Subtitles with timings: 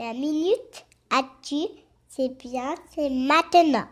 [0.00, 1.66] La minute as-tu
[2.06, 3.88] C'est bien, c'est maintenant.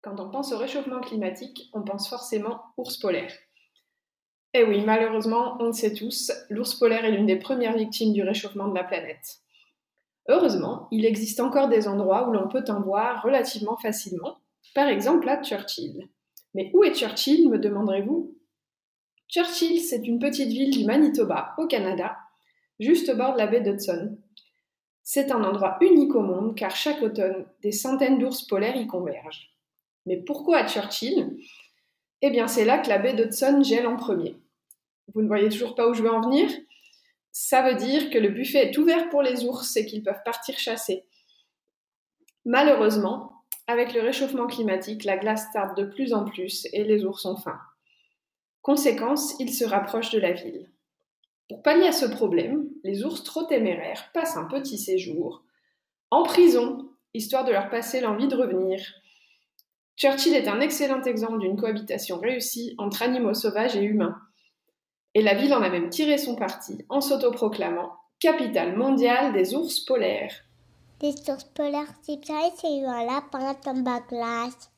[0.00, 3.30] Quand on pense au réchauffement climatique, on pense forcément ours polaire.
[4.54, 8.22] Eh oui, malheureusement, on le sait tous, l'ours polaire est l'une des premières victimes du
[8.22, 9.42] réchauffement de la planète.
[10.28, 14.38] Heureusement, il existe encore des endroits où l'on peut en voir relativement facilement,
[14.74, 16.08] par exemple à Churchill.
[16.54, 18.37] Mais où est Churchill, me demanderez-vous?
[19.28, 22.16] Churchill, c'est une petite ville du Manitoba, au Canada,
[22.80, 24.16] juste au bord de la baie d'Hudson.
[25.02, 29.50] C'est un endroit unique au monde car chaque automne, des centaines d'ours polaires y convergent.
[30.06, 31.36] Mais pourquoi à Churchill?
[32.22, 34.34] Eh bien, c'est là que la baie d'Hudson gèle en premier.
[35.14, 36.50] Vous ne voyez toujours pas où je veux en venir?
[37.30, 40.58] Ça veut dire que le buffet est ouvert pour les ours et qu'ils peuvent partir
[40.58, 41.04] chasser.
[42.46, 47.26] Malheureusement, avec le réchauffement climatique, la glace tarde de plus en plus et les ours
[47.26, 47.60] ont faim.
[48.62, 50.70] Conséquence, ils se rapprochent de la ville.
[51.48, 55.42] Pour pallier à ce problème, les ours trop téméraires passent un petit séjour
[56.10, 58.80] en prison, histoire de leur passer l'envie de revenir.
[59.96, 64.16] Churchill est un excellent exemple d'une cohabitation réussie entre animaux sauvages et humains.
[65.14, 69.80] Et la ville en a même tiré son parti en s'autoproclamant capitale mondiale des ours
[69.80, 70.34] polaires.
[71.02, 73.54] Les ours polaires, c'est un lapin
[74.08, 74.70] glace.